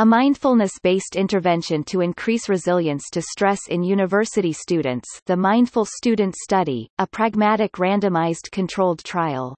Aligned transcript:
A 0.00 0.06
mindfulness-based 0.06 1.14
intervention 1.14 1.84
to 1.84 2.00
increase 2.00 2.48
resilience 2.48 3.10
to 3.10 3.20
stress 3.20 3.68
in 3.68 3.82
university 3.82 4.50
students 4.50 5.06
the 5.26 5.36
Mindful 5.36 5.84
Student 5.84 6.34
Study, 6.36 6.88
a 6.96 7.06
pragmatic 7.06 7.72
randomized 7.72 8.50
controlled 8.50 9.04
trial. 9.04 9.54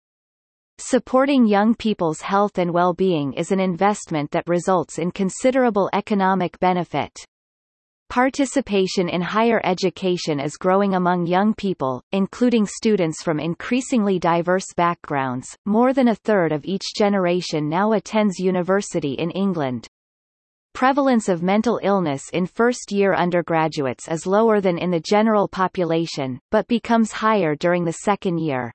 Supporting 0.78 1.46
young 1.46 1.76
people's 1.76 2.22
health 2.22 2.58
and 2.58 2.72
well-being 2.72 3.34
is 3.34 3.52
an 3.52 3.60
investment 3.60 4.32
that 4.32 4.48
results 4.48 4.98
in 4.98 5.12
considerable 5.12 5.88
economic 5.92 6.58
benefit. 6.58 7.12
Participation 8.08 9.08
in 9.08 9.22
higher 9.22 9.60
education 9.62 10.40
is 10.40 10.56
growing 10.56 10.96
among 10.96 11.28
young 11.28 11.54
people, 11.54 12.02
including 12.10 12.66
students 12.66 13.22
from 13.22 13.38
increasingly 13.38 14.18
diverse 14.18 14.66
backgrounds. 14.76 15.56
More 15.66 15.92
than 15.92 16.08
a 16.08 16.16
third 16.16 16.50
of 16.50 16.64
each 16.64 16.96
generation 16.96 17.68
now 17.68 17.92
attends 17.92 18.40
university 18.40 19.12
in 19.12 19.30
England. 19.30 19.86
Prevalence 20.74 21.28
of 21.28 21.42
mental 21.42 21.78
illness 21.82 22.30
in 22.32 22.46
first-year 22.46 23.14
undergraduates 23.14 24.08
is 24.08 24.26
lower 24.26 24.60
than 24.60 24.78
in 24.78 24.90
the 24.90 25.00
general 25.00 25.46
population, 25.46 26.40
but 26.50 26.66
becomes 26.66 27.12
higher 27.12 27.54
during 27.54 27.84
the 27.84 27.92
second 27.92 28.38
year. 28.38 28.72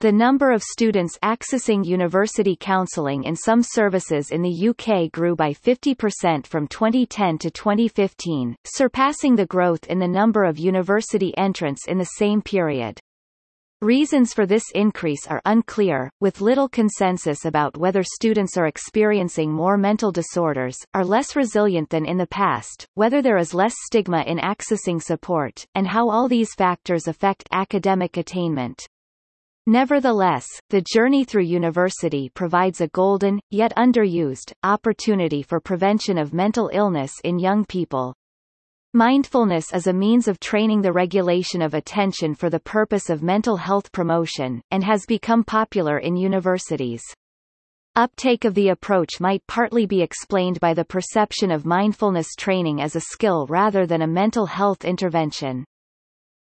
The 0.00 0.12
number 0.12 0.50
of 0.50 0.62
students 0.62 1.18
accessing 1.22 1.84
university 1.84 2.56
counselling 2.58 3.24
in 3.24 3.36
some 3.36 3.62
services 3.62 4.30
in 4.30 4.40
the 4.40 4.68
UK 4.70 5.12
grew 5.12 5.36
by 5.36 5.52
50% 5.52 6.46
from 6.46 6.66
2010 6.66 7.36
to 7.36 7.50
2015, 7.50 8.56
surpassing 8.64 9.36
the 9.36 9.44
growth 9.44 9.84
in 9.88 9.98
the 9.98 10.08
number 10.08 10.44
of 10.44 10.58
university 10.58 11.36
entrants 11.36 11.86
in 11.86 11.98
the 11.98 12.16
same 12.16 12.40
period. 12.40 12.98
Reasons 13.82 14.34
for 14.34 14.44
this 14.44 14.64
increase 14.74 15.26
are 15.26 15.40
unclear, 15.46 16.10
with 16.20 16.42
little 16.42 16.68
consensus 16.68 17.46
about 17.46 17.78
whether 17.78 18.02
students 18.02 18.58
are 18.58 18.66
experiencing 18.66 19.50
more 19.50 19.78
mental 19.78 20.12
disorders, 20.12 20.76
are 20.92 21.02
less 21.02 21.34
resilient 21.34 21.88
than 21.88 22.04
in 22.04 22.18
the 22.18 22.26
past, 22.26 22.84
whether 22.92 23.22
there 23.22 23.38
is 23.38 23.54
less 23.54 23.74
stigma 23.86 24.20
in 24.26 24.36
accessing 24.36 25.00
support, 25.00 25.64
and 25.74 25.88
how 25.88 26.10
all 26.10 26.28
these 26.28 26.52
factors 26.52 27.08
affect 27.08 27.48
academic 27.52 28.18
attainment. 28.18 28.86
Nevertheless, 29.66 30.46
the 30.68 30.84
journey 30.92 31.24
through 31.24 31.44
university 31.44 32.28
provides 32.34 32.82
a 32.82 32.88
golden, 32.88 33.40
yet 33.50 33.74
underused, 33.78 34.52
opportunity 34.62 35.42
for 35.42 35.58
prevention 35.58 36.18
of 36.18 36.34
mental 36.34 36.68
illness 36.74 37.14
in 37.24 37.38
young 37.38 37.64
people. 37.64 38.12
Mindfulness 38.92 39.72
is 39.72 39.86
a 39.86 39.92
means 39.92 40.26
of 40.26 40.40
training 40.40 40.82
the 40.82 40.92
regulation 40.92 41.62
of 41.62 41.74
attention 41.74 42.34
for 42.34 42.50
the 42.50 42.58
purpose 42.58 43.08
of 43.08 43.22
mental 43.22 43.56
health 43.56 43.92
promotion, 43.92 44.60
and 44.72 44.82
has 44.82 45.06
become 45.06 45.44
popular 45.44 45.98
in 45.98 46.16
universities. 46.16 47.00
Uptake 47.94 48.44
of 48.44 48.54
the 48.54 48.70
approach 48.70 49.20
might 49.20 49.46
partly 49.46 49.86
be 49.86 50.02
explained 50.02 50.58
by 50.58 50.74
the 50.74 50.84
perception 50.84 51.52
of 51.52 51.64
mindfulness 51.64 52.34
training 52.36 52.80
as 52.80 52.96
a 52.96 53.00
skill 53.00 53.46
rather 53.48 53.86
than 53.86 54.02
a 54.02 54.08
mental 54.08 54.46
health 54.46 54.84
intervention. 54.84 55.64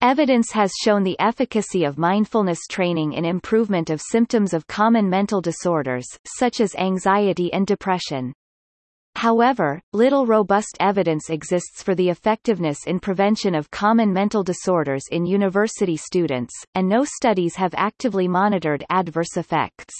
Evidence 0.01 0.53
has 0.53 0.71
shown 0.85 1.03
the 1.03 1.19
efficacy 1.19 1.83
of 1.83 1.99
mindfulness 1.99 2.61
training 2.71 3.15
in 3.15 3.25
improvement 3.25 3.91
of 3.91 4.01
symptoms 4.01 4.55
of 4.55 4.69
common 4.69 5.11
mental 5.11 5.41
disorders, 5.41 6.07
such 6.39 6.61
as 6.61 6.77
anxiety 6.77 7.53
and 7.53 7.67
depression. 7.67 8.33
However, 9.17 9.81
little 9.95 10.27
robust 10.27 10.77
evidence 10.79 11.31
exists 11.31 11.83
for 11.83 11.95
the 11.95 12.11
effectiveness 12.11 12.87
in 12.87 13.01
prevention 13.01 13.55
of 13.55 13.71
common 13.71 14.13
mental 14.13 14.43
disorders 14.43 15.05
in 15.11 15.25
university 15.25 15.97
students, 15.97 16.53
and 16.75 16.87
no 16.87 17.03
studies 17.03 17.57
have 17.57 17.73
actively 17.79 18.29
monitored 18.29 18.85
adverse 18.91 19.39
effects. 19.39 19.95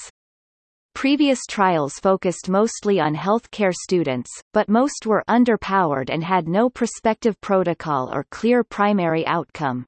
Previous 0.95 1.41
trials 1.49 1.95
focused 1.95 2.51
mostly 2.51 3.01
on 3.01 3.15
healthcare 3.15 3.73
students, 3.73 4.31
but 4.53 4.69
most 4.69 5.07
were 5.07 5.25
underpowered 5.29 6.11
and 6.11 6.23
had 6.23 6.47
no 6.47 6.69
prospective 6.69 7.41
protocol 7.41 8.11
or 8.13 8.27
clear 8.31 8.63
primary 8.63 9.27
outcome. 9.27 9.87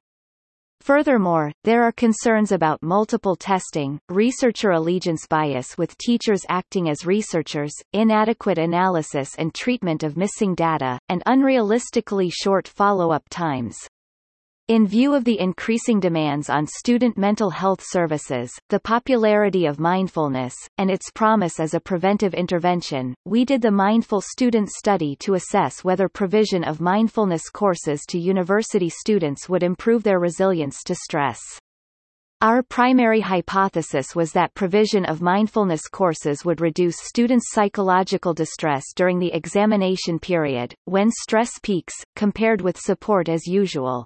Furthermore, 0.81 1.51
there 1.63 1.83
are 1.83 1.91
concerns 1.91 2.51
about 2.51 2.81
multiple 2.81 3.35
testing, 3.35 3.99
researcher 4.07 4.71
allegiance 4.71 5.27
bias 5.27 5.77
with 5.77 5.97
teachers 5.97 6.45
acting 6.47 6.89
as 6.89 7.05
researchers, 7.05 7.73
inadequate 7.91 8.57
analysis 8.57 9.35
and 9.37 9.53
treatment 9.53 10.03
of 10.03 10.15
missing 10.15 10.55
data, 10.55 10.97
and 11.09 11.23
unrealistically 11.25 12.31
short 12.31 12.67
follow-up 12.67 13.23
times. 13.29 13.88
In 14.69 14.85
view 14.85 15.15
of 15.15 15.23
the 15.23 15.39
increasing 15.39 15.99
demands 15.99 16.47
on 16.47 16.67
student 16.67 17.17
mental 17.17 17.49
health 17.49 17.81
services, 17.83 18.51
the 18.69 18.79
popularity 18.79 19.65
of 19.65 19.79
mindfulness, 19.79 20.53
and 20.77 20.91
its 20.91 21.09
promise 21.09 21.59
as 21.59 21.73
a 21.73 21.79
preventive 21.79 22.35
intervention, 22.35 23.15
we 23.25 23.45
did 23.45 23.63
the 23.63 23.71
Mindful 23.71 24.21
Student 24.21 24.69
Study 24.69 25.15
to 25.21 25.33
assess 25.33 25.83
whether 25.83 26.07
provision 26.07 26.63
of 26.63 26.81
mindfulness 26.81 27.49
courses 27.49 28.01
to 28.09 28.19
university 28.19 28.89
students 28.89 29.49
would 29.49 29.63
improve 29.63 30.03
their 30.03 30.19
resilience 30.19 30.83
to 30.83 30.93
stress. 30.93 31.41
Our 32.39 32.61
primary 32.61 33.21
hypothesis 33.21 34.15
was 34.15 34.33
that 34.33 34.53
provision 34.53 35.03
of 35.03 35.19
mindfulness 35.19 35.87
courses 35.87 36.45
would 36.45 36.61
reduce 36.61 36.99
students' 36.99 37.49
psychological 37.53 38.35
distress 38.35 38.83
during 38.95 39.17
the 39.17 39.33
examination 39.33 40.19
period, 40.19 40.75
when 40.85 41.09
stress 41.09 41.49
peaks, 41.63 41.95
compared 42.15 42.61
with 42.61 42.77
support 42.77 43.29
as 43.29 43.47
usual. 43.47 44.05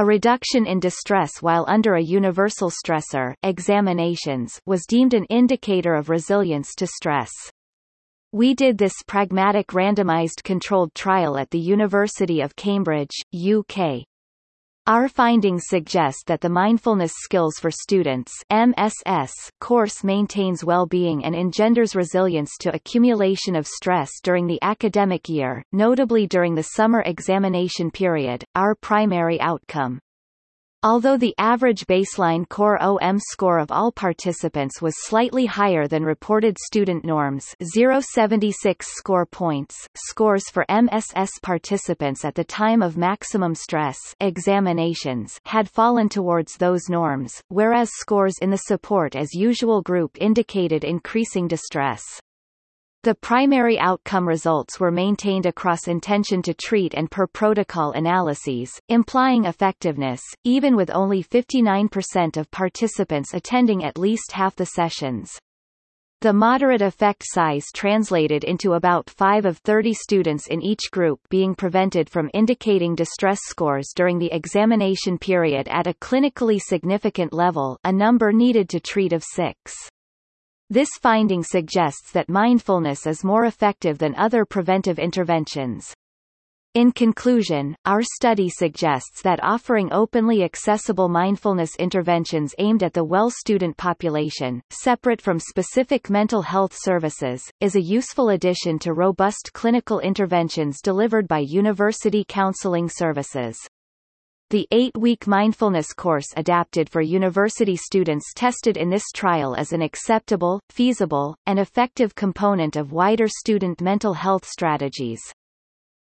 A 0.00 0.02
reduction 0.02 0.66
in 0.66 0.80
distress 0.80 1.42
while 1.42 1.66
under 1.68 1.96
a 1.96 2.02
universal 2.02 2.70
stressor 2.70 3.34
examinations 3.42 4.58
was 4.64 4.86
deemed 4.88 5.12
an 5.12 5.26
indicator 5.26 5.94
of 5.94 6.08
resilience 6.08 6.74
to 6.76 6.86
stress. 6.86 7.30
We 8.32 8.54
did 8.54 8.78
this 8.78 8.94
pragmatic 9.06 9.66
randomized 9.74 10.42
controlled 10.42 10.94
trial 10.94 11.36
at 11.36 11.50
the 11.50 11.58
University 11.58 12.40
of 12.40 12.56
Cambridge, 12.56 13.14
UK. 13.34 14.06
Our 14.86 15.08
findings 15.08 15.64
suggest 15.66 16.24
that 16.26 16.40
the 16.40 16.48
Mindfulness 16.48 17.12
Skills 17.14 17.58
for 17.60 17.70
Students 17.70 18.32
MSS 18.50 19.32
course 19.60 20.02
maintains 20.02 20.64
well-being 20.64 21.24
and 21.24 21.34
engenders 21.34 21.94
resilience 21.94 22.56
to 22.60 22.74
accumulation 22.74 23.54
of 23.54 23.66
stress 23.66 24.10
during 24.22 24.46
the 24.46 24.58
academic 24.62 25.28
year, 25.28 25.62
notably 25.72 26.26
during 26.26 26.54
the 26.54 26.62
summer 26.62 27.02
examination 27.02 27.90
period, 27.90 28.44
our 28.54 28.74
primary 28.74 29.40
outcome. 29.40 30.00
Although 30.82 31.18
the 31.18 31.34
average 31.36 31.86
baseline 31.86 32.48
CORE-OM 32.48 33.18
score 33.18 33.58
of 33.58 33.70
all 33.70 33.92
participants 33.92 34.80
was 34.80 34.94
slightly 35.04 35.44
higher 35.44 35.86
than 35.86 36.02
reported 36.02 36.56
student 36.58 37.04
norms 37.04 37.54
076 37.60 38.86
score 38.88 39.26
points, 39.26 39.86
scores 39.94 40.48
for 40.48 40.64
MSS 40.70 41.32
participants 41.42 42.24
at 42.24 42.34
the 42.34 42.44
time 42.44 42.80
of 42.80 42.96
maximum 42.96 43.54
stress 43.54 43.98
examinations 44.20 45.38
had 45.44 45.68
fallen 45.68 46.08
towards 46.08 46.56
those 46.56 46.88
norms, 46.88 47.42
whereas 47.48 47.90
scores 47.92 48.38
in 48.40 48.48
the 48.48 48.56
support 48.56 49.14
as 49.14 49.34
usual 49.34 49.82
group 49.82 50.16
indicated 50.18 50.82
increasing 50.82 51.46
distress. 51.46 52.02
The 53.02 53.14
primary 53.14 53.78
outcome 53.78 54.28
results 54.28 54.78
were 54.78 54.90
maintained 54.90 55.46
across 55.46 55.88
intention 55.88 56.42
to 56.42 56.52
treat 56.52 56.92
and 56.92 57.10
per 57.10 57.26
protocol 57.26 57.92
analyses, 57.92 58.78
implying 58.90 59.46
effectiveness, 59.46 60.20
even 60.44 60.76
with 60.76 60.90
only 60.90 61.24
59% 61.24 62.36
of 62.36 62.50
participants 62.50 63.32
attending 63.32 63.84
at 63.84 63.96
least 63.96 64.32
half 64.32 64.54
the 64.54 64.66
sessions. 64.66 65.32
The 66.20 66.34
moderate 66.34 66.82
effect 66.82 67.22
size 67.24 67.64
translated 67.74 68.44
into 68.44 68.74
about 68.74 69.08
5 69.08 69.46
of 69.46 69.56
30 69.56 69.94
students 69.94 70.48
in 70.48 70.60
each 70.60 70.90
group 70.90 71.20
being 71.30 71.54
prevented 71.54 72.10
from 72.10 72.28
indicating 72.34 72.94
distress 72.94 73.40
scores 73.44 73.94
during 73.96 74.18
the 74.18 74.30
examination 74.30 75.16
period 75.16 75.68
at 75.68 75.86
a 75.86 75.94
clinically 75.94 76.60
significant 76.60 77.32
level 77.32 77.78
a 77.82 77.92
number 77.92 78.30
needed 78.30 78.68
to 78.68 78.78
treat 78.78 79.14
of 79.14 79.24
6. 79.24 79.90
This 80.72 80.90
finding 81.02 81.42
suggests 81.42 82.12
that 82.12 82.28
mindfulness 82.28 83.04
is 83.04 83.24
more 83.24 83.44
effective 83.46 83.98
than 83.98 84.14
other 84.14 84.44
preventive 84.44 85.00
interventions. 85.00 85.92
In 86.74 86.92
conclusion, 86.92 87.74
our 87.84 88.02
study 88.04 88.48
suggests 88.48 89.20
that 89.22 89.42
offering 89.42 89.92
openly 89.92 90.44
accessible 90.44 91.08
mindfulness 91.08 91.74
interventions 91.80 92.54
aimed 92.58 92.84
at 92.84 92.92
the 92.92 93.02
well 93.02 93.30
student 93.30 93.76
population, 93.78 94.62
separate 94.70 95.20
from 95.20 95.40
specific 95.40 96.08
mental 96.08 96.42
health 96.42 96.72
services, 96.72 97.42
is 97.60 97.74
a 97.74 97.80
useful 97.80 98.28
addition 98.28 98.78
to 98.78 98.92
robust 98.92 99.50
clinical 99.52 99.98
interventions 99.98 100.80
delivered 100.80 101.26
by 101.26 101.40
university 101.40 102.24
counseling 102.28 102.88
services. 102.88 103.58
The 104.50 104.66
eight-week 104.72 105.28
mindfulness 105.28 105.92
course 105.92 106.26
adapted 106.36 106.90
for 106.90 107.00
university 107.00 107.76
students 107.76 108.32
tested 108.34 108.76
in 108.76 108.90
this 108.90 109.04
trial 109.14 109.54
as 109.54 109.72
an 109.72 109.80
acceptable, 109.80 110.58
feasible, 110.70 111.36
and 111.46 111.60
effective 111.60 112.16
component 112.16 112.74
of 112.74 112.90
wider 112.90 113.28
student 113.28 113.80
mental 113.80 114.12
health 114.12 114.44
strategies. 114.44 115.20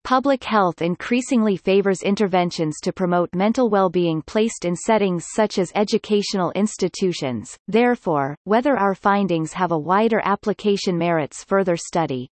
Public 0.05 0.45
health 0.45 0.81
increasingly 0.81 1.57
favors 1.57 2.01
interventions 2.01 2.79
to 2.81 2.93
promote 2.93 3.35
mental 3.35 3.69
well-being 3.69 4.21
placed 4.21 4.63
in 4.63 4.73
settings 4.73 5.25
such 5.35 5.59
as 5.59 5.73
educational 5.75 6.51
institutions, 6.51 7.57
therefore, 7.67 8.37
whether 8.45 8.77
our 8.77 8.95
findings 8.95 9.51
have 9.51 9.73
a 9.73 9.77
wider 9.77 10.21
application 10.23 10.97
merits 10.97 11.43
further 11.43 11.75
study. 11.75 12.29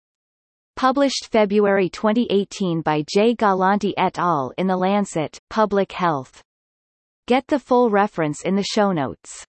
Published 0.76 1.30
February 1.32 1.88
2018 1.88 2.82
by 2.82 3.04
J. 3.08 3.36
Galante 3.36 3.94
et 3.98 4.18
al. 4.18 4.52
in 4.58 4.68
The 4.68 4.76
Lancet, 4.76 5.40
Public 5.50 5.92
Health. 5.92 6.42
Get 7.28 7.48
the 7.48 7.60
full 7.60 7.90
reference 7.90 8.44
in 8.44 8.56
the 8.56 8.64
show 8.64 8.92
notes. 8.92 9.46